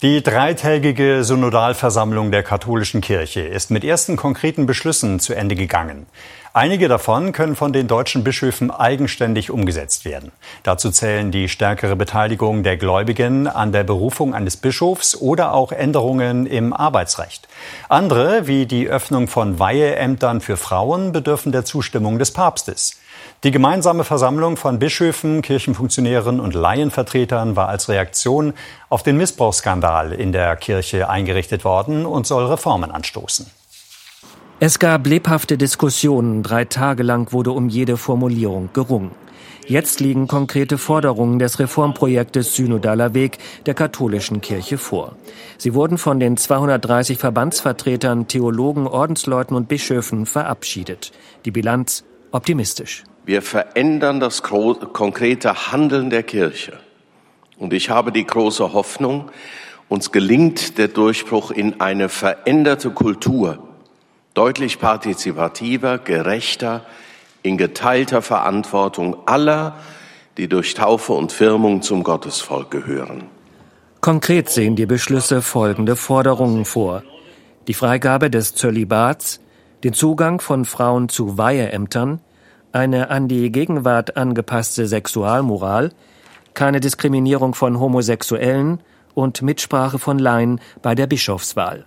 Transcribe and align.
Die 0.00 0.22
dreitägige 0.22 1.24
Synodalversammlung 1.24 2.30
der 2.30 2.44
katholischen 2.44 3.00
Kirche 3.00 3.40
ist 3.40 3.72
mit 3.72 3.82
ersten 3.82 4.14
konkreten 4.14 4.64
Beschlüssen 4.64 5.18
zu 5.18 5.34
Ende 5.34 5.56
gegangen. 5.56 6.06
Einige 6.52 6.86
davon 6.86 7.32
können 7.32 7.56
von 7.56 7.72
den 7.72 7.88
deutschen 7.88 8.22
Bischöfen 8.22 8.70
eigenständig 8.70 9.50
umgesetzt 9.50 10.04
werden. 10.04 10.30
Dazu 10.62 10.92
zählen 10.92 11.32
die 11.32 11.48
stärkere 11.48 11.96
Beteiligung 11.96 12.62
der 12.62 12.76
Gläubigen 12.76 13.48
an 13.48 13.72
der 13.72 13.82
Berufung 13.82 14.34
eines 14.34 14.56
Bischofs 14.56 15.16
oder 15.16 15.52
auch 15.52 15.72
Änderungen 15.72 16.46
im 16.46 16.72
Arbeitsrecht. 16.72 17.48
Andere, 17.88 18.46
wie 18.46 18.66
die 18.66 18.88
Öffnung 18.88 19.26
von 19.26 19.58
Weiheämtern 19.58 20.40
für 20.40 20.56
Frauen, 20.56 21.10
bedürfen 21.10 21.50
der 21.50 21.64
Zustimmung 21.64 22.20
des 22.20 22.32
Papstes. 22.32 23.00
Die 23.44 23.52
gemeinsame 23.52 24.02
Versammlung 24.02 24.56
von 24.56 24.80
Bischöfen, 24.80 25.42
Kirchenfunktionären 25.42 26.40
und 26.40 26.54
Laienvertretern 26.54 27.54
war 27.54 27.68
als 27.68 27.88
Reaktion 27.88 28.52
auf 28.88 29.04
den 29.04 29.16
Missbrauchsskandal 29.16 30.12
in 30.12 30.32
der 30.32 30.56
Kirche 30.56 31.08
eingerichtet 31.08 31.64
worden 31.64 32.04
und 32.04 32.26
soll 32.26 32.46
Reformen 32.46 32.90
anstoßen. 32.90 33.46
Es 34.58 34.80
gab 34.80 35.06
lebhafte 35.06 35.56
Diskussionen, 35.56 36.42
drei 36.42 36.64
Tage 36.64 37.04
lang 37.04 37.32
wurde 37.32 37.52
um 37.52 37.68
jede 37.68 37.96
Formulierung 37.96 38.70
gerungen. 38.72 39.12
Jetzt 39.68 40.00
liegen 40.00 40.26
konkrete 40.26 40.76
Forderungen 40.76 41.38
des 41.38 41.60
Reformprojektes 41.60 42.56
Synodaler 42.56 43.14
Weg 43.14 43.38
der 43.66 43.74
katholischen 43.74 44.40
Kirche 44.40 44.78
vor. 44.78 45.14
Sie 45.58 45.74
wurden 45.74 45.96
von 45.96 46.18
den 46.18 46.36
230 46.36 47.18
Verbandsvertretern, 47.18 48.26
Theologen, 48.26 48.88
Ordensleuten 48.88 49.54
und 49.54 49.68
Bischöfen 49.68 50.26
verabschiedet. 50.26 51.12
Die 51.44 51.52
Bilanz 51.52 52.02
optimistisch. 52.32 53.04
Wir 53.28 53.42
verändern 53.42 54.20
das 54.20 54.42
konkrete 54.42 55.70
Handeln 55.70 56.08
der 56.08 56.22
Kirche. 56.22 56.80
Und 57.58 57.74
ich 57.74 57.90
habe 57.90 58.10
die 58.10 58.24
große 58.24 58.72
Hoffnung, 58.72 59.30
uns 59.90 60.12
gelingt 60.12 60.78
der 60.78 60.88
Durchbruch 60.88 61.50
in 61.50 61.78
eine 61.78 62.08
veränderte 62.08 62.88
Kultur, 62.88 63.58
deutlich 64.32 64.78
partizipativer, 64.78 65.98
gerechter, 65.98 66.86
in 67.42 67.58
geteilter 67.58 68.22
Verantwortung 68.22 69.18
aller, 69.26 69.76
die 70.38 70.48
durch 70.48 70.72
Taufe 70.72 71.12
und 71.12 71.30
Firmung 71.30 71.82
zum 71.82 72.04
Gottesvolk 72.04 72.70
gehören. 72.70 73.24
Konkret 74.00 74.48
sehen 74.48 74.74
die 74.74 74.86
Beschlüsse 74.86 75.42
folgende 75.42 75.96
Forderungen 75.96 76.64
vor. 76.64 77.02
Die 77.66 77.74
Freigabe 77.74 78.30
des 78.30 78.54
Zölibats, 78.54 79.38
den 79.84 79.92
Zugang 79.92 80.40
von 80.40 80.64
Frauen 80.64 81.10
zu 81.10 81.36
Weiheämtern, 81.36 82.22
eine 82.72 83.10
an 83.10 83.28
die 83.28 83.50
Gegenwart 83.50 84.16
angepasste 84.16 84.86
Sexualmoral, 84.86 85.90
keine 86.54 86.80
Diskriminierung 86.80 87.54
von 87.54 87.78
Homosexuellen 87.78 88.80
und 89.14 89.42
Mitsprache 89.42 89.98
von 89.98 90.18
Laien 90.18 90.60
bei 90.82 90.94
der 90.94 91.06
Bischofswahl. 91.06 91.86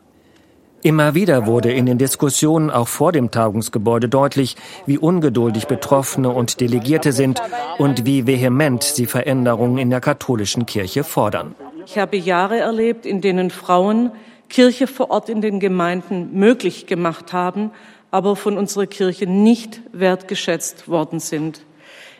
Immer 0.83 1.13
wieder 1.13 1.45
wurde 1.45 1.71
in 1.71 1.85
den 1.85 1.99
Diskussionen 1.99 2.71
auch 2.71 2.87
vor 2.87 3.11
dem 3.11 3.29
Tagungsgebäude 3.29 4.09
deutlich, 4.09 4.55
wie 4.87 4.97
ungeduldig 4.97 5.67
Betroffene 5.67 6.29
und 6.29 6.59
Delegierte 6.59 7.11
sind 7.11 7.39
und 7.77 8.05
wie 8.05 8.25
vehement 8.25 8.81
sie 8.81 9.05
Veränderungen 9.05 9.77
in 9.77 9.91
der 9.91 10.01
katholischen 10.01 10.65
Kirche 10.65 11.03
fordern. 11.03 11.53
Ich 11.85 11.99
habe 11.99 12.17
Jahre 12.17 12.57
erlebt, 12.57 13.05
in 13.05 13.21
denen 13.21 13.51
Frauen 13.51 14.11
Kirche 14.49 14.87
vor 14.87 15.11
Ort 15.11 15.29
in 15.29 15.41
den 15.41 15.59
Gemeinden 15.59 16.31
möglich 16.33 16.87
gemacht 16.87 17.31
haben, 17.31 17.71
aber 18.11 18.35
von 18.35 18.57
unserer 18.57 18.85
Kirche 18.85 19.25
nicht 19.25 19.81
wertgeschätzt 19.93 20.87
worden 20.87 21.19
sind. 21.19 21.61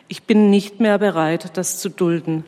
Ich 0.08 0.24
bin 0.24 0.50
nicht 0.50 0.80
mehr 0.80 0.98
bereit, 0.98 1.56
das 1.56 1.78
zu 1.78 1.88
dulden. 1.88 2.44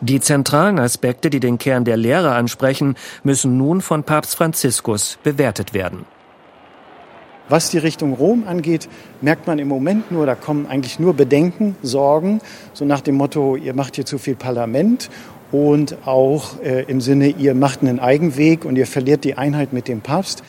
Die 0.00 0.20
zentralen 0.20 0.78
Aspekte, 0.78 1.30
die 1.30 1.40
den 1.40 1.58
Kern 1.58 1.84
der 1.84 1.96
Lehre 1.96 2.32
ansprechen, 2.32 2.96
müssen 3.22 3.56
nun 3.56 3.80
von 3.80 4.04
Papst 4.04 4.36
Franziskus 4.36 5.18
bewertet 5.22 5.74
werden. 5.74 6.04
Was 7.48 7.70
die 7.70 7.78
Richtung 7.78 8.12
Rom 8.12 8.44
angeht, 8.46 8.88
merkt 9.22 9.46
man 9.46 9.58
im 9.58 9.68
Moment 9.68 10.12
nur, 10.12 10.26
da 10.26 10.34
kommen 10.34 10.66
eigentlich 10.66 10.98
nur 10.98 11.14
Bedenken, 11.14 11.76
Sorgen, 11.82 12.40
so 12.74 12.84
nach 12.84 13.00
dem 13.00 13.14
Motto, 13.14 13.56
ihr 13.56 13.74
macht 13.74 13.96
hier 13.96 14.04
zu 14.04 14.18
viel 14.18 14.36
Parlament 14.36 15.08
und 15.50 15.96
auch 16.06 16.60
äh, 16.62 16.82
im 16.82 17.00
Sinne, 17.00 17.28
ihr 17.28 17.54
macht 17.54 17.80
einen 17.80 18.00
Eigenweg 18.00 18.66
und 18.66 18.76
ihr 18.76 18.86
verliert 18.86 19.24
die 19.24 19.38
Einheit 19.38 19.72
mit 19.72 19.88
dem 19.88 20.02
Papst. 20.02 20.42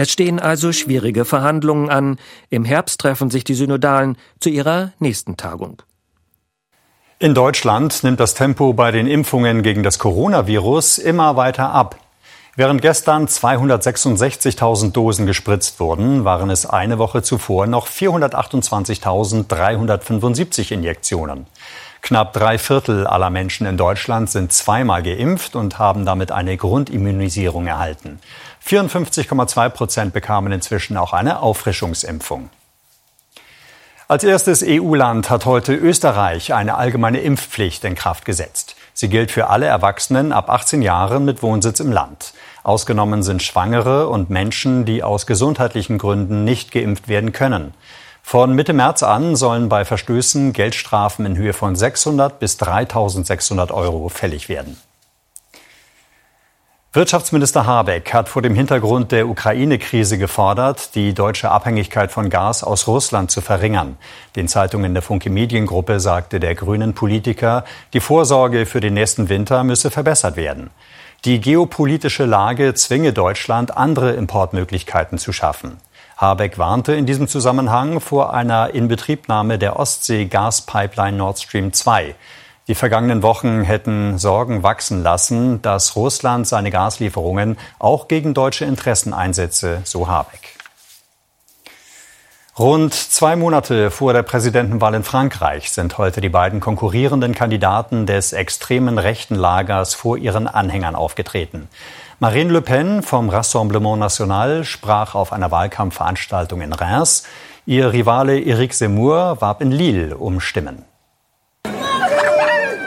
Es 0.00 0.10
stehen 0.10 0.40
also 0.40 0.72
schwierige 0.72 1.26
Verhandlungen 1.26 1.90
an. 1.90 2.16
Im 2.48 2.64
Herbst 2.64 3.02
treffen 3.02 3.28
sich 3.28 3.44
die 3.44 3.52
Synodalen 3.52 4.16
zu 4.38 4.48
ihrer 4.48 4.94
nächsten 4.98 5.36
Tagung. 5.36 5.82
In 7.18 7.34
Deutschland 7.34 8.02
nimmt 8.02 8.18
das 8.18 8.32
Tempo 8.32 8.72
bei 8.72 8.92
den 8.92 9.06
Impfungen 9.06 9.62
gegen 9.62 9.82
das 9.82 9.98
Coronavirus 9.98 10.96
immer 10.96 11.36
weiter 11.36 11.72
ab. 11.72 11.98
Während 12.56 12.80
gestern 12.80 13.26
266.000 13.26 14.92
Dosen 14.92 15.26
gespritzt 15.26 15.80
wurden, 15.80 16.24
waren 16.24 16.48
es 16.48 16.64
eine 16.64 16.96
Woche 16.96 17.22
zuvor 17.22 17.66
noch 17.66 17.86
428.375 17.86 20.72
Injektionen. 20.72 21.44
Knapp 22.02 22.32
drei 22.32 22.58
Viertel 22.58 23.06
aller 23.06 23.30
Menschen 23.30 23.66
in 23.66 23.76
Deutschland 23.76 24.30
sind 24.30 24.52
zweimal 24.52 25.02
geimpft 25.02 25.54
und 25.54 25.78
haben 25.78 26.04
damit 26.04 26.32
eine 26.32 26.56
Grundimmunisierung 26.56 27.66
erhalten. 27.66 28.20
54,2 28.66 29.68
Prozent 29.68 30.12
bekamen 30.12 30.52
inzwischen 30.52 30.96
auch 30.96 31.12
eine 31.12 31.40
Auffrischungsimpfung. 31.40 32.50
Als 34.08 34.24
erstes 34.24 34.64
EU-Land 34.66 35.30
hat 35.30 35.46
heute 35.46 35.74
Österreich 35.74 36.52
eine 36.52 36.74
allgemeine 36.74 37.20
Impfpflicht 37.20 37.84
in 37.84 37.94
Kraft 37.94 38.24
gesetzt. 38.24 38.74
Sie 38.92 39.08
gilt 39.08 39.30
für 39.30 39.48
alle 39.48 39.66
Erwachsenen 39.66 40.32
ab 40.32 40.50
18 40.50 40.82
Jahren 40.82 41.24
mit 41.24 41.44
Wohnsitz 41.44 41.78
im 41.78 41.92
Land. 41.92 42.34
Ausgenommen 42.64 43.22
sind 43.22 43.42
Schwangere 43.42 44.08
und 44.08 44.28
Menschen, 44.28 44.84
die 44.84 45.02
aus 45.02 45.26
gesundheitlichen 45.26 45.96
Gründen 45.96 46.44
nicht 46.44 46.72
geimpft 46.72 47.06
werden 47.06 47.32
können. 47.32 47.72
Von 48.22 48.54
Mitte 48.54 48.72
März 48.72 49.02
an 49.02 49.36
sollen 49.36 49.68
bei 49.68 49.84
Verstößen 49.84 50.52
Geldstrafen 50.52 51.26
in 51.26 51.36
Höhe 51.36 51.52
von 51.52 51.74
600 51.74 52.38
bis 52.38 52.56
3600 52.58 53.72
Euro 53.72 54.08
fällig 54.08 54.48
werden. 54.48 54.76
Wirtschaftsminister 56.92 57.66
Habeck 57.66 58.12
hat 58.12 58.28
vor 58.28 58.42
dem 58.42 58.56
Hintergrund 58.56 59.12
der 59.12 59.28
Ukraine-Krise 59.28 60.18
gefordert, 60.18 60.96
die 60.96 61.14
deutsche 61.14 61.48
Abhängigkeit 61.48 62.10
von 62.10 62.30
Gas 62.30 62.64
aus 62.64 62.88
Russland 62.88 63.30
zu 63.30 63.40
verringern. 63.40 63.96
Den 64.34 64.48
Zeitungen 64.48 64.92
der 64.92 65.02
Funke 65.04 65.30
Mediengruppe 65.30 66.00
sagte 66.00 66.40
der 66.40 66.56
grünen 66.56 66.92
Politiker, 66.92 67.64
die 67.92 68.00
Vorsorge 68.00 68.66
für 68.66 68.80
den 68.80 68.94
nächsten 68.94 69.28
Winter 69.28 69.62
müsse 69.62 69.92
verbessert 69.92 70.34
werden. 70.34 70.70
Die 71.24 71.40
geopolitische 71.40 72.24
Lage 72.24 72.74
zwinge 72.74 73.12
Deutschland, 73.12 73.76
andere 73.76 74.14
Importmöglichkeiten 74.14 75.16
zu 75.16 75.32
schaffen. 75.32 75.76
Habeck 76.20 76.58
warnte 76.58 76.92
in 76.92 77.06
diesem 77.06 77.28
Zusammenhang 77.28 77.98
vor 77.98 78.34
einer 78.34 78.74
Inbetriebnahme 78.74 79.58
der 79.58 79.80
Ostsee-Gaspipeline 79.80 81.16
Nord 81.16 81.40
Stream 81.40 81.72
2. 81.72 82.14
Die 82.68 82.74
vergangenen 82.74 83.22
Wochen 83.22 83.62
hätten 83.62 84.18
Sorgen 84.18 84.62
wachsen 84.62 85.02
lassen, 85.02 85.62
dass 85.62 85.96
Russland 85.96 86.46
seine 86.46 86.70
Gaslieferungen 86.70 87.56
auch 87.78 88.06
gegen 88.06 88.34
deutsche 88.34 88.66
Interessen 88.66 89.14
einsetze, 89.14 89.80
so 89.84 90.08
Habeck. 90.08 90.58
Rund 92.58 92.92
zwei 92.92 93.36
Monate 93.36 93.90
vor 93.90 94.12
der 94.12 94.22
Präsidentenwahl 94.22 94.92
in 94.92 95.04
Frankreich 95.04 95.70
sind 95.70 95.96
heute 95.96 96.20
die 96.20 96.28
beiden 96.28 96.60
konkurrierenden 96.60 97.34
Kandidaten 97.34 98.04
des 98.04 98.34
extremen 98.34 98.98
rechten 98.98 99.36
Lagers 99.36 99.94
vor 99.94 100.18
ihren 100.18 100.46
Anhängern 100.46 100.96
aufgetreten. 100.96 101.70
Marine 102.22 102.52
Le 102.52 102.60
Pen 102.60 103.02
vom 103.02 103.30
Rassemblement 103.30 103.98
National 103.98 104.62
sprach 104.64 105.14
auf 105.14 105.32
einer 105.32 105.50
Wahlkampfveranstaltung 105.50 106.60
in 106.60 106.74
Reims. 106.74 107.22
Ihr 107.64 107.94
Rivale 107.94 108.38
Eric 108.44 108.74
Zemmour 108.74 109.40
warb 109.40 109.62
in 109.62 109.70
Lille 109.70 110.18
um 110.18 110.38
Stimmen 110.38 110.84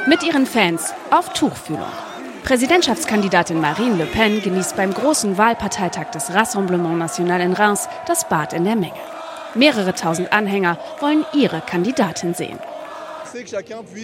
mit 0.06 0.21
ihren 0.21 0.45
Fans 0.45 0.94
auf 1.09 1.33
Tuchfühlung. 1.33 1.81
Präsidentschaftskandidatin 2.44 3.59
Marine 3.59 3.95
Le 3.95 4.06
Pen 4.06 4.39
genießt 4.39 4.75
beim 4.75 4.94
großen 4.94 5.36
Wahlparteitag 5.39 6.12
des 6.12 6.31
Rassemblement 6.31 7.00
National 7.00 7.41
in 7.41 7.53
Reims 7.53 7.89
das 8.06 8.29
Bad 8.29 8.53
in 8.53 8.65
der 8.65 8.75
Menge. 8.75 8.94
Mehrere 9.56 9.95
tausend 9.95 10.31
Anhänger 10.31 10.77
wollen 11.00 11.25
ihre 11.33 11.62
Kandidatin 11.62 12.36
sehen. 12.36 12.59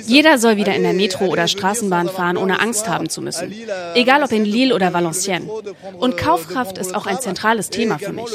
Jeder 0.06 0.38
soll 0.38 0.58
wieder 0.58 0.76
in 0.76 0.84
der 0.84 0.94
Metro 0.94 1.26
oder 1.26 1.48
Straßenbahn 1.48 2.10
fahren, 2.10 2.38
ohne 2.38 2.60
Angst 2.60 2.88
haben 2.88 3.10
zu 3.10 3.22
müssen. 3.22 3.54
Egal 3.96 4.24
ob 4.24 4.32
in 4.32 4.46
Lille 4.46 4.74
oder 4.74 4.94
Valenciennes. 4.94 5.50
Und 6.00 6.18
Kaufkraft 6.18 6.78
ist 6.78 6.96
auch 6.96 7.06
ein 7.06 7.20
zentrales 7.20 7.70
Thema 7.70 8.00
für 8.00 8.12
mich. 8.12 8.30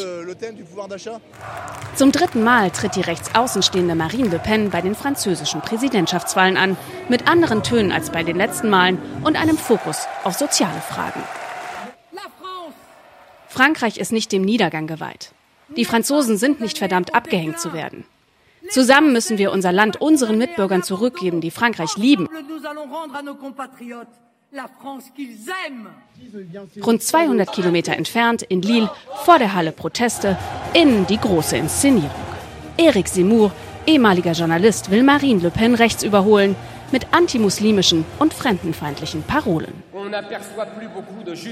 Zum 1.94 2.12
dritten 2.12 2.42
Mal 2.42 2.70
tritt 2.70 2.96
die 2.96 3.00
rechtsaußenstehende 3.00 3.94
Marine 3.94 4.28
Le 4.28 4.38
Pen 4.38 4.70
bei 4.70 4.80
den 4.80 4.94
französischen 4.94 5.60
Präsidentschaftswahlen 5.60 6.56
an. 6.56 6.76
Mit 7.08 7.28
anderen 7.28 7.62
Tönen 7.62 7.92
als 7.92 8.10
bei 8.10 8.22
den 8.22 8.36
letzten 8.36 8.70
Malen 8.70 8.98
und 9.22 9.36
einem 9.40 9.58
Fokus 9.58 10.06
auf 10.24 10.34
soziale 10.34 10.80
Fragen. 10.80 11.22
Frankreich 13.48 13.98
ist 13.98 14.10
nicht 14.10 14.32
dem 14.32 14.42
Niedergang 14.42 14.88
geweiht. 14.88 15.32
Die 15.76 15.84
Franzosen 15.84 16.36
sind 16.36 16.60
nicht 16.60 16.78
verdammt 16.78 17.14
abgehängt 17.14 17.60
zu 17.60 17.72
werden. 17.72 18.04
Zusammen 18.70 19.12
müssen 19.12 19.38
wir 19.38 19.52
unser 19.52 19.72
Land 19.72 20.00
unseren 20.00 20.38
Mitbürgern 20.38 20.82
zurückgeben, 20.82 21.40
die 21.40 21.50
Frankreich 21.50 21.96
lieben. 21.96 22.28
Rund 26.84 27.02
200 27.02 27.52
Kilometer 27.52 27.96
entfernt 27.96 28.42
in 28.42 28.62
Lille 28.62 28.90
vor 29.24 29.38
der 29.38 29.54
Halle 29.54 29.72
Proteste, 29.72 30.38
innen 30.72 31.06
die 31.06 31.18
große 31.18 31.56
Inszenierung. 31.56 32.10
Eric 32.76 33.08
Seymour, 33.08 33.52
ehemaliger 33.86 34.32
Journalist, 34.32 34.90
will 34.90 35.02
Marine 35.02 35.40
Le 35.40 35.50
Pen 35.50 35.74
rechts 35.74 36.02
überholen 36.02 36.54
mit 36.92 37.12
antimuslimischen 37.12 38.04
und 38.18 38.32
fremdenfeindlichen 38.32 39.22
Parolen. 39.24 39.82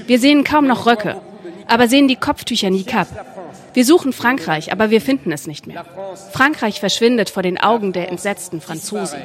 Wir 0.05 0.19
sehen 0.19 0.43
kaum 0.43 0.67
noch 0.67 0.85
Röcke, 0.85 1.21
aber 1.67 1.87
sehen 1.87 2.07
die 2.07 2.15
Kopftücher 2.15 2.69
Niqab. 2.69 3.07
Wir 3.73 3.85
suchen 3.85 4.13
Frankreich, 4.13 4.71
aber 4.71 4.89
wir 4.89 5.01
finden 5.01 5.31
es 5.31 5.47
nicht 5.47 5.67
mehr. 5.67 5.85
Frankreich 6.31 6.79
verschwindet 6.79 7.29
vor 7.29 7.43
den 7.43 7.59
Augen 7.59 7.91
der 7.91 8.09
entsetzten 8.09 8.61
Franzosen. 8.61 9.19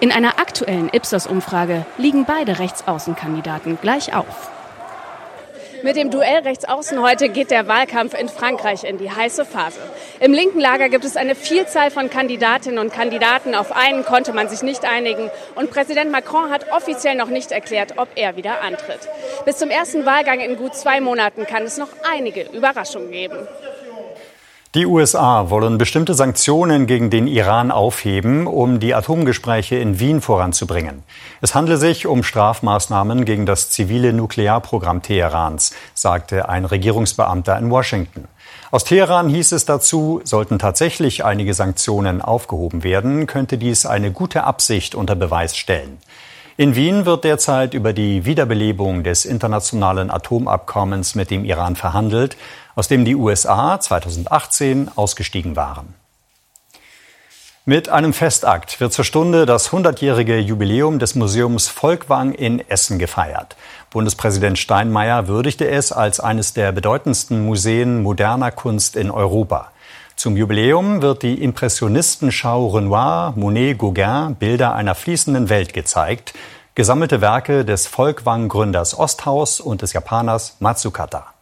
In 0.00 0.12
einer 0.12 0.38
aktuellen 0.38 0.88
Ipsos-Umfrage 0.90 1.86
liegen 1.96 2.24
beide 2.24 2.58
Rechtsaußenkandidaten 2.58 3.78
gleich 3.80 4.14
auf. 4.14 4.50
Mit 5.82 5.96
dem 5.96 6.10
Duell 6.10 6.38
rechts 6.40 6.64
außen 6.64 7.00
heute 7.00 7.28
geht 7.28 7.50
der 7.50 7.68
Wahlkampf 7.68 8.18
in 8.18 8.28
Frankreich 8.28 8.82
in 8.84 8.98
die 8.98 9.10
heiße 9.10 9.44
Phase. 9.44 9.78
Im 10.18 10.32
linken 10.32 10.58
Lager 10.58 10.88
gibt 10.88 11.04
es 11.04 11.16
eine 11.16 11.34
Vielzahl 11.34 11.90
von 11.90 12.10
Kandidatinnen 12.10 12.78
und 12.78 12.92
Kandidaten. 12.92 13.54
Auf 13.54 13.70
einen 13.70 14.04
konnte 14.04 14.32
man 14.32 14.48
sich 14.48 14.62
nicht 14.62 14.84
einigen. 14.84 15.30
Und 15.54 15.70
Präsident 15.70 16.10
Macron 16.10 16.50
hat 16.50 16.72
offiziell 16.72 17.14
noch 17.14 17.28
nicht 17.28 17.52
erklärt, 17.52 17.94
ob 17.96 18.08
er 18.16 18.36
wieder 18.36 18.62
antritt. 18.62 19.08
Bis 19.44 19.56
zum 19.58 19.70
ersten 19.70 20.04
Wahlgang 20.04 20.40
in 20.40 20.56
gut 20.56 20.74
zwei 20.74 21.00
Monaten 21.00 21.46
kann 21.46 21.62
es 21.62 21.78
noch 21.78 21.90
einige 22.12 22.42
Überraschungen 22.42 23.12
geben. 23.12 23.46
Die 24.74 24.84
USA 24.84 25.48
wollen 25.48 25.78
bestimmte 25.78 26.12
Sanktionen 26.12 26.86
gegen 26.86 27.08
den 27.08 27.26
Iran 27.26 27.70
aufheben, 27.70 28.46
um 28.46 28.80
die 28.80 28.94
Atomgespräche 28.94 29.76
in 29.76 29.98
Wien 29.98 30.20
voranzubringen. 30.20 31.04
Es 31.40 31.54
handle 31.54 31.78
sich 31.78 32.06
um 32.06 32.22
Strafmaßnahmen 32.22 33.24
gegen 33.24 33.46
das 33.46 33.70
zivile 33.70 34.12
Nuklearprogramm 34.12 35.00
Teherans, 35.00 35.72
sagte 35.94 36.50
ein 36.50 36.66
Regierungsbeamter 36.66 37.56
in 37.58 37.70
Washington. 37.70 38.28
Aus 38.70 38.84
Teheran 38.84 39.30
hieß 39.30 39.52
es 39.52 39.64
dazu, 39.64 40.20
sollten 40.24 40.58
tatsächlich 40.58 41.24
einige 41.24 41.54
Sanktionen 41.54 42.20
aufgehoben 42.20 42.84
werden, 42.84 43.26
könnte 43.26 43.56
dies 43.56 43.86
eine 43.86 44.12
gute 44.12 44.44
Absicht 44.44 44.94
unter 44.94 45.14
Beweis 45.16 45.56
stellen. 45.56 45.96
In 46.60 46.74
Wien 46.74 47.06
wird 47.06 47.22
derzeit 47.22 47.72
über 47.72 47.92
die 47.92 48.24
Wiederbelebung 48.24 49.04
des 49.04 49.24
internationalen 49.24 50.10
Atomabkommens 50.10 51.14
mit 51.14 51.30
dem 51.30 51.44
Iran 51.44 51.76
verhandelt, 51.76 52.36
aus 52.78 52.86
dem 52.86 53.04
die 53.04 53.16
USA 53.16 53.80
2018 53.80 54.88
ausgestiegen 54.94 55.56
waren. 55.56 55.94
Mit 57.64 57.88
einem 57.88 58.12
Festakt 58.12 58.78
wird 58.78 58.92
zur 58.92 59.04
Stunde 59.04 59.46
das 59.46 59.70
100-jährige 59.70 60.38
Jubiläum 60.38 61.00
des 61.00 61.16
Museums 61.16 61.66
Volkwang 61.66 62.30
in 62.34 62.60
Essen 62.70 63.00
gefeiert. 63.00 63.56
Bundespräsident 63.90 64.60
Steinmeier 64.60 65.26
würdigte 65.26 65.68
es 65.68 65.90
als 65.90 66.20
eines 66.20 66.52
der 66.52 66.70
bedeutendsten 66.70 67.44
Museen 67.44 68.00
moderner 68.00 68.52
Kunst 68.52 68.94
in 68.94 69.10
Europa. 69.10 69.72
Zum 70.14 70.36
Jubiläum 70.36 71.02
wird 71.02 71.24
die 71.24 71.42
Impressionistenschau 71.42 72.68
Renoir, 72.68 73.32
Monet, 73.34 73.76
Gauguin 73.78 74.36
Bilder 74.36 74.76
einer 74.76 74.94
fließenden 74.94 75.48
Welt 75.48 75.72
gezeigt, 75.72 76.32
gesammelte 76.76 77.20
Werke 77.20 77.64
des 77.64 77.88
Volkwang-Gründers 77.88 78.96
Osthaus 78.96 79.58
und 79.58 79.82
des 79.82 79.94
Japaners 79.94 80.58
Matsukata. 80.60 81.37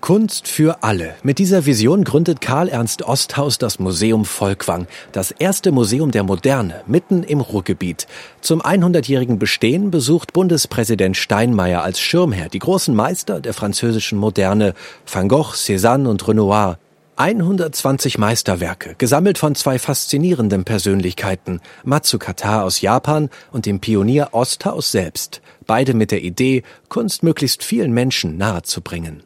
Kunst 0.00 0.48
für 0.48 0.82
alle. 0.82 1.14
Mit 1.22 1.38
dieser 1.38 1.66
Vision 1.66 2.04
gründet 2.04 2.40
Karl 2.40 2.68
Ernst 2.68 3.02
Osthaus 3.02 3.58
das 3.58 3.78
Museum 3.78 4.24
Volkwang, 4.24 4.86
das 5.12 5.30
erste 5.30 5.72
Museum 5.72 6.10
der 6.10 6.22
Moderne 6.22 6.82
mitten 6.86 7.22
im 7.22 7.40
Ruhrgebiet. 7.40 8.06
Zum 8.40 8.62
100-jährigen 8.62 9.38
Bestehen 9.38 9.90
besucht 9.90 10.32
Bundespräsident 10.32 11.16
Steinmeier 11.16 11.82
als 11.82 12.00
Schirmherr 12.00 12.48
die 12.48 12.60
großen 12.60 12.94
Meister 12.94 13.40
der 13.40 13.52
französischen 13.52 14.18
Moderne, 14.18 14.74
Van 15.10 15.28
Gogh, 15.28 15.54
Cézanne 15.54 16.08
und 16.08 16.26
Renoir. 16.26 16.78
120 17.16 18.16
Meisterwerke, 18.16 18.94
gesammelt 18.96 19.36
von 19.36 19.54
zwei 19.54 19.78
faszinierenden 19.78 20.64
Persönlichkeiten, 20.64 21.60
Matsukata 21.84 22.62
aus 22.62 22.80
Japan 22.80 23.28
und 23.52 23.66
dem 23.66 23.80
Pionier 23.80 24.28
Osthaus 24.32 24.90
selbst, 24.90 25.42
beide 25.66 25.92
mit 25.92 26.12
der 26.12 26.22
Idee, 26.22 26.62
Kunst 26.88 27.22
möglichst 27.22 27.62
vielen 27.62 27.92
Menschen 27.92 28.38
nahezubringen. 28.38 29.22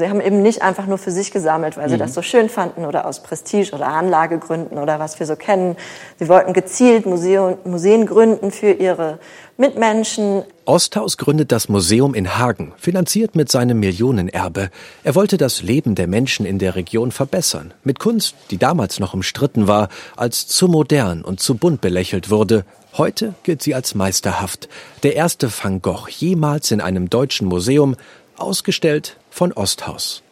Sie 0.00 0.08
haben 0.08 0.22
eben 0.22 0.40
nicht 0.40 0.62
einfach 0.62 0.86
nur 0.86 0.96
für 0.96 1.10
sich 1.10 1.30
gesammelt, 1.30 1.76
weil 1.76 1.88
sie 1.90 1.96
mhm. 1.96 2.00
das 2.00 2.14
so 2.14 2.22
schön 2.22 2.48
fanden 2.48 2.86
oder 2.86 3.06
aus 3.06 3.22
Prestige- 3.22 3.74
oder 3.74 3.86
Anlagegründen 3.88 4.78
oder 4.78 4.98
was 4.98 5.20
wir 5.20 5.26
so 5.26 5.36
kennen. 5.36 5.76
Sie 6.18 6.26
wollten 6.28 6.54
gezielt 6.54 7.04
Museum, 7.04 7.58
Museen 7.64 8.06
gründen 8.06 8.50
für 8.50 8.72
ihre 8.72 9.18
Mitmenschen. 9.58 10.42
Osthaus 10.64 11.18
gründet 11.18 11.52
das 11.52 11.68
Museum 11.68 12.14
in 12.14 12.38
Hagen, 12.38 12.72
finanziert 12.78 13.36
mit 13.36 13.50
seinem 13.50 13.78
Millionenerbe. 13.78 14.70
Er 15.04 15.14
wollte 15.14 15.36
das 15.36 15.60
Leben 15.60 15.94
der 15.94 16.06
Menschen 16.06 16.46
in 16.46 16.58
der 16.58 16.76
Region 16.76 17.12
verbessern, 17.12 17.74
mit 17.84 17.98
Kunst, 17.98 18.34
die 18.50 18.56
damals 18.56 19.00
noch 19.00 19.12
umstritten 19.12 19.68
war, 19.68 19.90
als 20.16 20.46
zu 20.46 20.66
modern 20.66 21.22
und 21.22 21.40
zu 21.40 21.56
bunt 21.56 21.82
belächelt 21.82 22.30
wurde. 22.30 22.64
Heute 22.96 23.34
gilt 23.42 23.62
sie 23.62 23.74
als 23.74 23.94
meisterhaft. 23.94 24.70
Der 25.02 25.14
erste 25.14 25.50
Van 25.52 25.82
Gogh 25.82 26.08
jemals 26.08 26.70
in 26.70 26.80
einem 26.80 27.10
deutschen 27.10 27.46
Museum, 27.46 27.96
ausgestellt 28.38 29.16
von 29.30 29.52
Osthaus. 29.52 30.22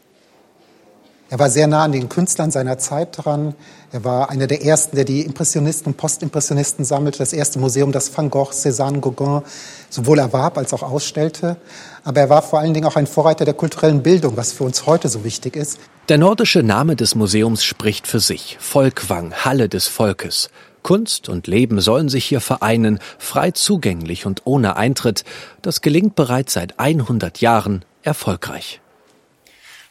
Er 1.31 1.39
war 1.39 1.51
sehr 1.51 1.67
nah 1.67 1.85
an 1.85 1.93
den 1.93 2.09
Künstlern 2.09 2.51
seiner 2.51 2.79
Zeit 2.79 3.09
dran. 3.13 3.55
Er 3.93 4.03
war 4.03 4.31
einer 4.31 4.47
der 4.47 4.65
ersten, 4.65 4.97
der 4.97 5.05
die 5.05 5.21
Impressionisten 5.21 5.93
und 5.93 5.99
Postimpressionisten 5.99 6.87
sammelte. 6.87 7.19
Das 7.19 7.35
erste 7.35 7.59
Museum, 7.59 7.93
das 7.93 8.17
Van 8.17 8.31
Gogh, 8.31 8.51
Cézanne, 8.51 9.01
Gauguin 9.01 9.43
sowohl 9.91 10.21
erwarb 10.21 10.57
als 10.57 10.73
auch 10.73 10.83
ausstellte. 10.83 11.59
Aber 12.03 12.21
er 12.21 12.31
war 12.31 12.41
vor 12.41 12.61
allen 12.61 12.73
Dingen 12.73 12.87
auch 12.87 12.97
ein 12.97 13.07
Vorreiter 13.07 13.45
der 13.45 13.53
kulturellen 13.53 14.03
Bildung, 14.03 14.39
was 14.39 14.55
für 14.55 14.65
uns 14.65 14.87
heute 14.87 15.11
so 15.11 15.23
wichtig 15.23 15.55
ist. 15.55 15.79
Der 16.09 16.17
nordische 16.17 16.63
Name 16.63 16.97
des 16.97 17.15
Museums 17.15 17.63
spricht 17.63 18.07
für 18.07 18.21
sich. 18.21 18.57
Volkwang, 18.59 19.35
Halle 19.35 19.69
des 19.69 19.87
Volkes. 19.87 20.49
Kunst 20.83 21.29
und 21.29 21.47
Leben 21.47 21.83
sollen 21.83 22.09
sich 22.09 22.25
hier 22.25 22.41
vereinen, 22.41 23.01
frei 23.19 23.51
zugänglich 23.51 24.25
und 24.25 24.43
ohne 24.45 24.77
Eintritt. 24.77 25.25
Das 25.61 25.83
gelingt 25.83 26.15
bereits 26.15 26.55
seit 26.55 26.81
100 26.81 27.43
Jahren 27.43 27.85
erfolgreich. 28.03 28.81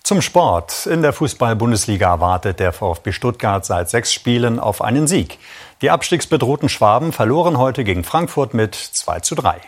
Zum 0.07 0.21
Sport. 0.21 0.85
In 0.85 1.01
der 1.01 1.11
Fußball-Bundesliga 1.11 2.21
wartet 2.21 2.61
der 2.61 2.71
VfB 2.71 3.11
Stuttgart 3.11 3.65
seit 3.65 3.89
sechs 3.89 4.13
Spielen 4.13 4.57
auf 4.57 4.81
einen 4.81 5.05
Sieg. 5.05 5.37
Die 5.81 5.89
abstiegsbedrohten 5.89 6.69
Schwaben 6.69 7.11
verloren 7.11 7.57
heute 7.57 7.83
gegen 7.83 8.05
Frankfurt 8.05 8.53
mit 8.53 8.73
2 8.73 9.19
zu 9.19 9.35
3. 9.35 9.59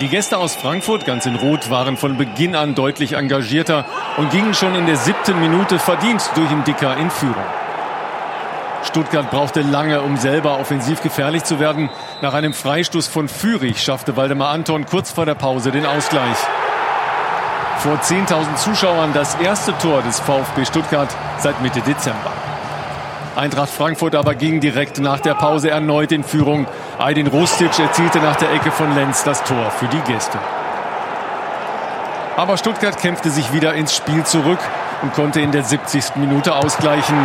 Die 0.00 0.08
Gäste 0.08 0.38
aus 0.38 0.56
Frankfurt, 0.56 1.06
ganz 1.06 1.24
in 1.24 1.36
Rot, 1.36 1.70
waren 1.70 1.96
von 1.96 2.16
Beginn 2.16 2.56
an 2.56 2.74
deutlich 2.74 3.12
engagierter 3.12 3.84
und 4.16 4.32
gingen 4.32 4.54
schon 4.54 4.74
in 4.74 4.86
der 4.86 4.96
siebten 4.96 5.38
Minute 5.38 5.78
verdient 5.78 6.28
durch 6.34 6.48
den 6.48 6.64
Dicker 6.64 6.96
in 6.96 7.12
Führung. 7.12 7.46
Stuttgart 8.82 9.30
brauchte 9.30 9.60
lange, 9.60 10.00
um 10.00 10.16
selber 10.16 10.58
offensiv 10.58 11.00
gefährlich 11.00 11.44
zu 11.44 11.60
werden. 11.60 11.90
Nach 12.22 12.34
einem 12.34 12.52
Freistoß 12.52 13.06
von 13.06 13.28
Fürich 13.28 13.80
schaffte 13.80 14.16
Waldemar 14.16 14.48
Anton 14.48 14.84
kurz 14.84 15.12
vor 15.12 15.26
der 15.26 15.36
Pause 15.36 15.70
den 15.70 15.86
Ausgleich 15.86 16.38
vor 17.78 17.94
10.000 17.94 18.56
Zuschauern 18.56 19.12
das 19.12 19.34
erste 19.36 19.76
Tor 19.78 20.02
des 20.02 20.20
VfB 20.20 20.64
Stuttgart 20.64 21.08
seit 21.38 21.60
Mitte 21.62 21.80
Dezember. 21.80 22.32
Eintracht 23.36 23.70
Frankfurt 23.70 24.14
aber 24.14 24.34
ging 24.34 24.60
direkt 24.60 25.00
nach 25.00 25.20
der 25.20 25.34
Pause 25.34 25.70
erneut 25.70 26.12
in 26.12 26.22
Führung. 26.22 26.66
Aydin 26.98 27.26
Rustic 27.26 27.78
erzielte 27.78 28.18
nach 28.18 28.36
der 28.36 28.52
Ecke 28.52 28.70
von 28.70 28.94
Lenz 28.94 29.24
das 29.24 29.42
Tor 29.42 29.70
für 29.72 29.86
die 29.88 30.00
Gäste. 30.00 30.38
Aber 32.36 32.56
Stuttgart 32.56 32.98
kämpfte 32.98 33.30
sich 33.30 33.52
wieder 33.52 33.74
ins 33.74 33.94
Spiel 33.94 34.24
zurück 34.24 34.58
und 35.02 35.12
konnte 35.14 35.40
in 35.40 35.52
der 35.52 35.64
70. 35.64 36.16
Minute 36.16 36.54
ausgleichen. 36.54 37.16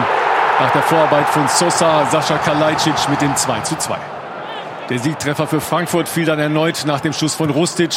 Nach 0.59 0.71
der 0.71 0.81
Vorarbeit 0.83 1.27
von 1.29 1.47
Sosa, 1.47 2.05
Sascha 2.11 2.37
Kalajdzic 2.37 3.09
mit 3.09 3.21
dem 3.21 3.35
2 3.35 3.61
zu 3.61 3.75
2. 3.75 3.97
Der 4.89 4.97
Siegtreffer 4.97 5.45
für 5.45 5.61
Frankfurt 5.61 6.09
fiel 6.09 6.25
dann 6.25 6.39
erneut 6.39 6.83
nach 6.87 6.99
dem 6.99 7.13
Schuss 7.13 7.35
von 7.35 7.51
Rustic, 7.51 7.91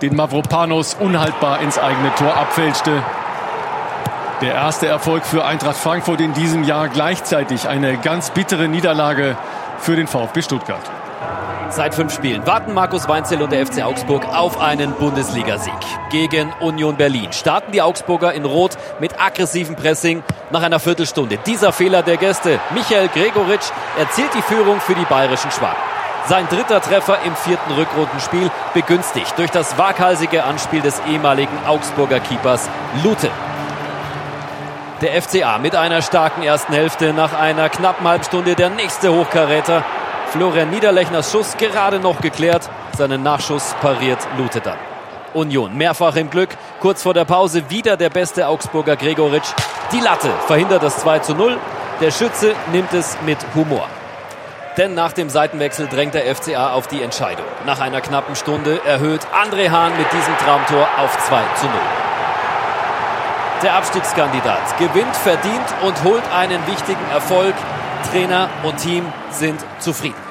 den 0.00 0.16
Mavropanos 0.16 0.94
unhaltbar 0.94 1.60
ins 1.60 1.78
eigene 1.78 2.14
Tor 2.14 2.34
abfälschte. 2.34 3.02
Der 4.40 4.54
erste 4.54 4.86
Erfolg 4.86 5.26
für 5.26 5.44
Eintracht 5.44 5.76
Frankfurt 5.76 6.22
in 6.22 6.32
diesem 6.32 6.64
Jahr 6.64 6.88
gleichzeitig 6.88 7.68
eine 7.68 7.98
ganz 7.98 8.30
bittere 8.30 8.66
Niederlage 8.66 9.36
für 9.78 9.94
den 9.94 10.06
VfB 10.06 10.40
Stuttgart. 10.40 10.80
Seit 11.68 11.94
fünf 11.94 12.14
Spielen 12.14 12.46
warten 12.46 12.72
Markus 12.72 13.08
Weinzel 13.08 13.42
und 13.42 13.52
der 13.52 13.66
FC 13.66 13.82
Augsburg 13.82 14.24
auf 14.24 14.58
einen 14.58 14.92
Bundesligasieg. 14.92 15.74
Gegen 16.10 16.50
Union 16.60 16.96
Berlin 16.96 17.30
starten 17.32 17.72
die 17.72 17.82
Augsburger 17.82 18.32
in 18.32 18.46
Rot 18.46 18.78
mit 19.00 19.20
aggressivem 19.20 19.76
Pressing 19.76 20.22
nach 20.50 20.62
einer 20.62 20.80
Viertelstunde. 20.80 21.38
Dieser 21.44 21.72
Fehler 21.72 22.02
der 22.02 22.16
Gäste. 22.16 22.58
Michael 22.72 23.08
Gregoritsch 23.08 23.70
erzielt 23.98 24.30
die 24.34 24.42
Führung 24.42 24.80
für 24.80 24.94
die 24.94 25.04
bayerischen 25.04 25.50
Schwaben. 25.50 25.87
Sein 26.28 26.46
dritter 26.50 26.82
Treffer 26.82 27.20
im 27.24 27.34
vierten 27.34 27.72
Rückrundenspiel 27.72 28.50
begünstigt 28.74 29.38
durch 29.38 29.50
das 29.50 29.78
waghalsige 29.78 30.44
Anspiel 30.44 30.82
des 30.82 31.00
ehemaligen 31.08 31.56
Augsburger 31.66 32.20
Keepers 32.20 32.68
Lute. 33.02 33.30
Der 35.00 35.22
FCA 35.22 35.56
mit 35.56 35.74
einer 35.74 36.02
starken 36.02 36.42
ersten 36.42 36.74
Hälfte. 36.74 37.14
Nach 37.14 37.32
einer 37.32 37.70
knappen 37.70 38.06
Halbstunde 38.06 38.54
der 38.56 38.68
nächste 38.68 39.10
Hochkaräter. 39.10 39.82
Florian 40.26 40.68
Niederlechners 40.68 41.32
Schuss 41.32 41.56
gerade 41.56 41.98
noch 41.98 42.20
geklärt. 42.20 42.68
Seinen 42.94 43.22
Nachschuss 43.22 43.74
pariert 43.80 44.18
Lute 44.36 44.60
dann. 44.60 44.76
Union 45.32 45.74
mehrfach 45.78 46.16
im 46.16 46.28
Glück. 46.28 46.50
Kurz 46.80 47.04
vor 47.04 47.14
der 47.14 47.24
Pause 47.24 47.70
wieder 47.70 47.96
der 47.96 48.10
beste 48.10 48.48
Augsburger 48.48 48.96
Gregoritsch. 48.96 49.54
Die 49.92 50.00
Latte 50.00 50.28
verhindert 50.46 50.82
das 50.82 50.98
2 50.98 51.20
zu 51.20 51.34
0. 51.34 51.56
Der 52.02 52.10
Schütze 52.10 52.54
nimmt 52.70 52.92
es 52.92 53.16
mit 53.24 53.38
Humor. 53.54 53.88
Denn 54.76 54.94
nach 54.94 55.12
dem 55.12 55.28
Seitenwechsel 55.28 55.88
drängt 55.88 56.14
der 56.14 56.34
FCA 56.34 56.72
auf 56.72 56.86
die 56.86 57.02
Entscheidung. 57.02 57.46
Nach 57.66 57.80
einer 57.80 58.00
knappen 58.00 58.36
Stunde 58.36 58.80
erhöht 58.84 59.22
André 59.34 59.70
Hahn 59.70 59.96
mit 59.96 60.06
diesem 60.12 60.36
Traumtor 60.38 60.86
auf 60.98 61.18
2 61.26 61.40
zu 61.56 61.66
0. 61.66 61.74
Der 63.62 63.74
Abstiegskandidat 63.74 64.78
gewinnt 64.78 65.16
verdient 65.16 65.74
und 65.82 66.04
holt 66.04 66.22
einen 66.32 66.64
wichtigen 66.68 67.10
Erfolg. 67.10 67.54
Trainer 68.12 68.48
und 68.62 68.76
Team 68.76 69.04
sind 69.30 69.58
zufrieden. 69.80 70.28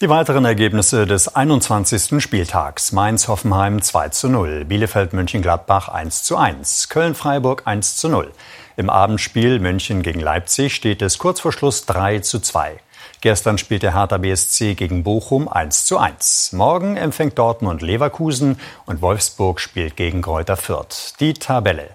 Die 0.00 0.08
weiteren 0.08 0.46
Ergebnisse 0.46 1.06
des 1.06 1.34
21. 1.34 2.22
Spieltags. 2.22 2.92
Mainz-Hoffenheim 2.92 3.82
2 3.82 4.08
zu 4.10 4.28
0, 4.28 4.64
Bielefeld-Mönchengladbach 4.64 5.88
1 5.88 6.22
zu 6.22 6.38
1, 6.38 6.88
Köln-Freiburg 6.88 7.62
1 7.66 7.96
zu 7.96 8.08
0. 8.08 8.30
Im 8.76 8.88
Abendspiel 8.88 9.58
München 9.58 10.00
gegen 10.02 10.20
Leipzig 10.20 10.74
steht 10.74 11.02
es 11.02 11.18
kurz 11.18 11.40
vor 11.40 11.52
Schluss 11.52 11.84
3 11.84 12.20
zu 12.20 12.38
2. 12.40 12.78
Gestern 13.22 13.58
spielte 13.58 13.92
Hertha 13.92 14.16
BSC 14.16 14.74
gegen 14.74 15.02
Bochum 15.02 15.46
1 15.46 15.84
zu 15.84 15.98
1. 15.98 16.54
Morgen 16.54 16.96
empfängt 16.96 17.38
Dortmund 17.38 17.82
Leverkusen 17.82 18.58
und 18.86 19.02
Wolfsburg 19.02 19.60
spielt 19.60 19.94
gegen 19.94 20.22
Kräuter 20.22 20.56
Fürth. 20.56 21.12
Die 21.20 21.34
Tabelle. 21.34 21.90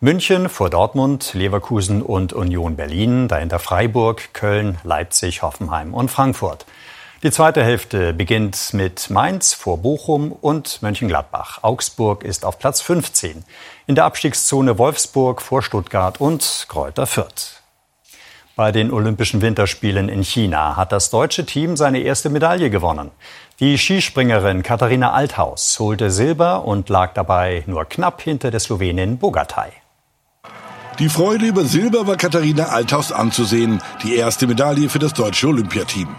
München 0.00 0.48
vor 0.48 0.70
Dortmund, 0.70 1.32
Leverkusen 1.32 2.02
und 2.02 2.32
Union 2.32 2.74
Berlin, 2.74 3.28
dahinter 3.28 3.60
Freiburg, 3.60 4.34
Köln, 4.34 4.78
Leipzig, 4.82 5.42
Hoffenheim 5.42 5.94
und 5.94 6.10
Frankfurt. 6.10 6.66
Die 7.22 7.30
zweite 7.30 7.62
Hälfte 7.62 8.12
beginnt 8.12 8.74
mit 8.74 9.10
Mainz 9.10 9.54
vor 9.54 9.78
Bochum 9.78 10.32
und 10.32 10.82
Mönchengladbach. 10.82 11.60
Augsburg 11.62 12.24
ist 12.24 12.44
auf 12.44 12.58
Platz 12.58 12.80
15. 12.80 13.44
In 13.86 13.94
der 13.94 14.06
Abstiegszone 14.06 14.76
Wolfsburg 14.76 15.40
vor 15.40 15.62
Stuttgart 15.62 16.20
und 16.20 16.66
Kräuter 16.68 17.06
Fürth. 17.06 17.63
Bei 18.56 18.70
den 18.70 18.92
Olympischen 18.92 19.42
Winterspielen 19.42 20.08
in 20.08 20.22
China 20.22 20.76
hat 20.76 20.92
das 20.92 21.10
deutsche 21.10 21.44
Team 21.44 21.76
seine 21.76 21.98
erste 21.98 22.30
Medaille 22.30 22.70
gewonnen. 22.70 23.10
Die 23.58 23.76
Skispringerin 23.76 24.62
Katharina 24.62 25.10
Althaus 25.10 25.76
holte 25.80 26.12
Silber 26.12 26.64
und 26.64 26.88
lag 26.88 27.14
dabei 27.14 27.64
nur 27.66 27.84
knapp 27.84 28.22
hinter 28.22 28.52
der 28.52 28.60
Slowenin 28.60 29.18
Bogatay. 29.18 29.70
Die 31.00 31.08
Freude 31.08 31.46
über 31.46 31.64
Silber 31.64 32.06
war 32.06 32.16
Katharina 32.16 32.66
Althaus 32.66 33.10
anzusehen, 33.10 33.82
die 34.04 34.14
erste 34.14 34.46
Medaille 34.46 34.88
für 34.88 35.00
das 35.00 35.14
deutsche 35.14 35.48
Olympiateam. 35.48 36.14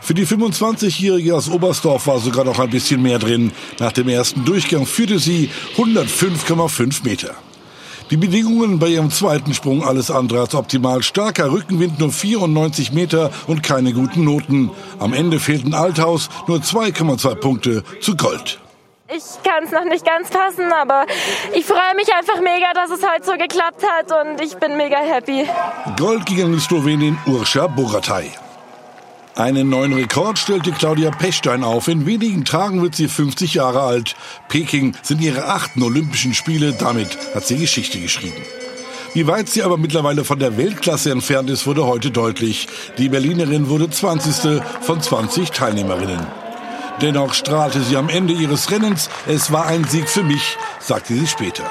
Für 0.00 0.14
die 0.14 0.24
25-Jährige 0.24 1.34
aus 1.34 1.50
Oberstdorf 1.50 2.06
war 2.06 2.20
sogar 2.20 2.44
noch 2.44 2.60
ein 2.60 2.70
bisschen 2.70 3.02
mehr 3.02 3.18
drin. 3.18 3.50
Nach 3.80 3.90
dem 3.90 4.08
ersten 4.08 4.44
Durchgang 4.44 4.86
führte 4.86 5.18
sie 5.18 5.50
105,5 5.76 7.02
Meter. 7.04 7.34
Die 8.10 8.16
Bedingungen 8.16 8.80
bei 8.80 8.88
ihrem 8.88 9.10
zweiten 9.10 9.54
Sprung 9.54 9.84
alles 9.84 10.10
andere 10.10 10.40
als 10.40 10.54
optimal. 10.56 11.00
Starker 11.02 11.52
Rückenwind 11.52 12.00
nur 12.00 12.10
94 12.10 12.92
Meter 12.92 13.30
und 13.46 13.62
keine 13.62 13.92
guten 13.92 14.24
Noten. 14.24 14.70
Am 14.98 15.12
Ende 15.12 15.38
fehlten 15.38 15.74
Althaus 15.74 16.28
nur 16.48 16.58
2,2 16.58 17.34
Punkte 17.36 17.84
zu 18.00 18.16
Gold. 18.16 18.58
Ich 19.14 19.22
kann 19.44 19.64
es 19.64 19.70
noch 19.70 19.84
nicht 19.84 20.04
ganz 20.04 20.28
fassen, 20.28 20.72
aber 20.72 21.06
ich 21.54 21.64
freue 21.64 21.94
mich 21.96 22.12
einfach 22.12 22.40
mega, 22.40 22.72
dass 22.74 22.90
es 22.90 23.04
heute 23.04 23.24
so 23.24 23.32
geklappt 23.32 23.84
hat 23.84 24.12
und 24.12 24.40
ich 24.40 24.56
bin 24.56 24.76
mega 24.76 24.98
happy. 24.98 25.46
Gold 25.96 26.26
ging 26.26 26.42
an 26.44 26.52
die 26.52 26.60
Slowenin 26.60 27.16
Urscha 27.26 27.68
Bogatay. 27.68 28.30
Einen 29.36 29.70
neuen 29.70 29.92
Rekord 29.92 30.38
stellte 30.38 30.72
Claudia 30.72 31.10
Pechstein 31.10 31.62
auf. 31.62 31.88
In 31.88 32.04
wenigen 32.04 32.44
Tagen 32.44 32.82
wird 32.82 32.94
sie 32.96 33.08
50 33.08 33.54
Jahre 33.54 33.82
alt. 33.82 34.16
Peking 34.48 34.96
sind 35.02 35.20
ihre 35.20 35.46
achten 35.46 35.82
Olympischen 35.82 36.34
Spiele. 36.34 36.72
Damit 36.72 37.16
hat 37.34 37.46
sie 37.46 37.56
Geschichte 37.56 38.00
geschrieben. 38.00 38.42
Wie 39.14 39.26
weit 39.26 39.48
sie 39.48 39.62
aber 39.62 39.76
mittlerweile 39.76 40.24
von 40.24 40.38
der 40.38 40.56
Weltklasse 40.56 41.10
entfernt 41.10 41.50
ist, 41.50 41.66
wurde 41.66 41.86
heute 41.86 42.10
deutlich. 42.10 42.68
Die 42.98 43.08
Berlinerin 43.08 43.68
wurde 43.68 43.88
20. 43.88 44.62
von 44.82 45.00
20 45.00 45.50
Teilnehmerinnen. 45.50 46.26
Dennoch 47.00 47.34
strahlte 47.34 47.80
sie 47.80 47.96
am 47.96 48.08
Ende 48.08 48.34
ihres 48.34 48.70
Rennens. 48.70 49.08
Es 49.26 49.50
war 49.52 49.66
ein 49.66 49.84
Sieg 49.84 50.08
für 50.08 50.22
mich, 50.22 50.58
sagte 50.80 51.14
sie 51.14 51.26
später. 51.26 51.70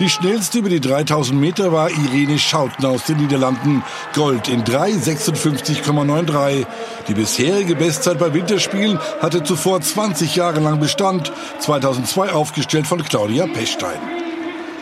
Die 0.00 0.08
schnellste 0.08 0.58
über 0.58 0.70
die 0.70 0.80
3000 0.80 1.40
Meter 1.40 1.70
war 1.70 1.88
Irene 1.88 2.36
Schouten 2.36 2.84
aus 2.84 3.04
den 3.04 3.18
Niederlanden. 3.18 3.84
Gold 4.12 4.48
in 4.48 4.64
3,56,93. 4.64 6.66
Die 7.06 7.14
bisherige 7.14 7.76
Bestzeit 7.76 8.18
bei 8.18 8.34
Winterspielen 8.34 8.98
hatte 9.22 9.44
zuvor 9.44 9.80
20 9.80 10.34
Jahre 10.34 10.58
lang 10.58 10.80
Bestand. 10.80 11.30
2002 11.60 12.32
aufgestellt 12.32 12.88
von 12.88 13.04
Claudia 13.04 13.46
Pechstein. 13.46 14.00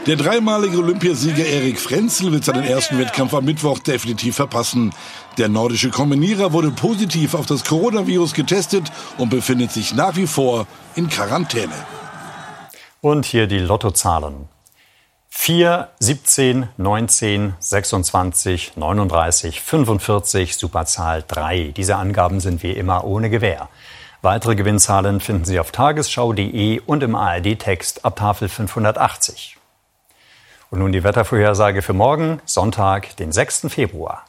Der 0.06 0.16
dreimalige 0.16 0.78
Olympiasieger 0.78 1.44
Erik 1.44 1.78
Frenzel 1.78 2.32
wird 2.32 2.44
seinen 2.44 2.64
ersten 2.64 2.98
Wettkampf 2.98 3.34
am 3.34 3.44
Mittwoch 3.44 3.80
definitiv 3.80 4.36
verpassen. 4.36 4.94
Der 5.36 5.50
nordische 5.50 5.90
Kombinierer 5.90 6.54
wurde 6.54 6.70
positiv 6.70 7.34
auf 7.34 7.44
das 7.44 7.64
Coronavirus 7.64 8.32
getestet 8.32 8.90
und 9.18 9.28
befindet 9.28 9.72
sich 9.72 9.94
nach 9.94 10.16
wie 10.16 10.26
vor 10.26 10.66
in 10.94 11.10
Quarantäne. 11.10 11.74
Und 13.02 13.26
hier 13.26 13.46
die 13.46 13.58
Lottozahlen. 13.58 14.48
4, 15.34 15.88
17, 15.98 16.68
19, 16.76 17.54
26, 17.58 18.76
39, 18.76 19.60
45, 19.62 20.56
Superzahl 20.56 21.24
3. 21.26 21.72
Diese 21.74 21.96
Angaben 21.96 22.38
sind 22.38 22.62
wie 22.62 22.70
immer 22.70 23.04
ohne 23.04 23.28
Gewähr. 23.30 23.68
Weitere 24.20 24.54
Gewinnzahlen 24.54 25.20
finden 25.20 25.46
Sie 25.46 25.58
auf 25.58 25.72
tagesschau.de 25.72 26.80
und 26.80 27.02
im 27.02 27.16
ARD-Text 27.16 28.04
ab 28.04 28.16
Tafel 28.16 28.48
580. 28.48 29.56
Und 30.70 30.78
nun 30.78 30.92
die 30.92 31.02
Wettervorhersage 31.02 31.80
für 31.82 31.94
morgen, 31.94 32.40
Sonntag, 32.44 33.16
den 33.16 33.32
6. 33.32 33.66
Februar. 33.68 34.26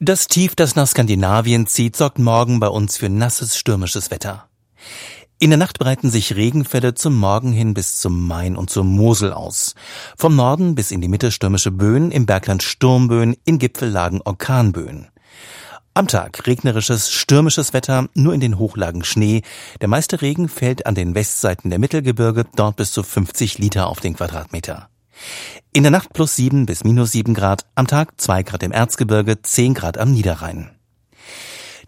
Das 0.00 0.28
Tief, 0.28 0.54
das 0.54 0.76
nach 0.76 0.86
Skandinavien 0.86 1.66
zieht, 1.66 1.96
sorgt 1.96 2.18
morgen 2.18 2.60
bei 2.60 2.68
uns 2.68 2.98
für 2.98 3.08
nasses, 3.08 3.56
stürmisches 3.56 4.10
Wetter. 4.12 4.46
In 5.40 5.50
der 5.50 5.58
Nacht 5.58 5.78
breiten 5.78 6.10
sich 6.10 6.36
Regenfälle 6.36 6.94
zum 6.94 7.16
Morgen 7.16 7.52
hin 7.52 7.74
bis 7.74 7.98
zum 7.98 8.26
Main 8.26 8.56
und 8.56 8.70
zur 8.70 8.84
Mosel 8.84 9.32
aus. 9.32 9.74
Vom 10.16 10.36
Norden 10.36 10.74
bis 10.74 10.90
in 10.90 11.00
die 11.00 11.08
Mitte 11.08 11.32
stürmische 11.32 11.72
Böen, 11.72 12.12
im 12.12 12.24
Bergland 12.24 12.62
Sturmböen, 12.62 13.36
in 13.44 13.58
Gipfellagen 13.58 14.22
Orkanböen. 14.22 15.08
Am 15.92 16.08
Tag 16.08 16.46
regnerisches, 16.46 17.12
stürmisches 17.12 17.72
Wetter, 17.72 18.08
nur 18.14 18.32
in 18.34 18.40
den 18.40 18.58
Hochlagen 18.58 19.04
Schnee. 19.04 19.42
Der 19.80 19.88
meiste 19.88 20.22
Regen 20.22 20.48
fällt 20.48 20.86
an 20.86 20.94
den 20.94 21.14
Westseiten 21.14 21.70
der 21.70 21.78
Mittelgebirge, 21.78 22.46
dort 22.56 22.76
bis 22.76 22.92
zu 22.92 23.02
50 23.02 23.58
Liter 23.58 23.88
auf 23.88 24.00
den 24.00 24.14
Quadratmeter. 24.14 24.88
In 25.72 25.82
der 25.82 25.92
Nacht 25.92 26.12
plus 26.12 26.36
sieben 26.36 26.66
bis 26.66 26.84
minus 26.84 27.12
sieben 27.12 27.34
Grad, 27.34 27.66
am 27.74 27.86
Tag 27.86 28.20
zwei 28.20 28.42
Grad 28.42 28.62
im 28.62 28.72
Erzgebirge, 28.72 29.42
zehn 29.42 29.74
Grad 29.74 29.98
am 29.98 30.12
Niederrhein. 30.12 30.73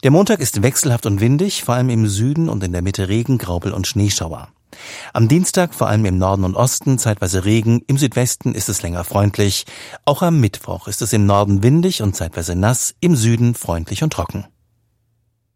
Der 0.03 0.11
Montag 0.11 0.41
ist 0.41 0.62
wechselhaft 0.62 1.07
und 1.07 1.21
windig, 1.21 1.65
vor 1.65 1.75
allem 1.75 1.88
im 1.88 2.07
Süden 2.07 2.49
und 2.49 2.62
in 2.62 2.73
der 2.73 2.83
Mitte 2.83 3.09
Regen, 3.09 3.38
Graupel 3.38 3.73
und 3.73 3.87
Schneeschauer. 3.87 4.49
Am 5.15 5.26
Dienstag 5.26 5.75
vor 5.75 5.88
allem 5.88 6.05
im 6.05 6.19
Norden 6.19 6.45
und 6.45 6.55
Osten 6.55 6.99
zeitweise 6.99 7.45
Regen, 7.45 7.81
im 7.87 7.97
Südwesten 7.97 8.55
ist 8.55 8.69
es 8.69 8.83
länger 8.83 9.05
freundlich. 9.05 9.65
Auch 10.05 10.23
am 10.23 10.38
Mittwoch 10.38 10.87
ist 10.87 11.00
es 11.00 11.12
im 11.12 11.25
Norden 11.25 11.62
windig 11.62 12.03
und 12.03 12.15
zeitweise 12.15 12.55
nass, 12.55 12.95
im 13.00 13.17
Süden 13.17 13.55
freundlich 13.55 14.03
und 14.03 14.12
trocken. 14.12 14.47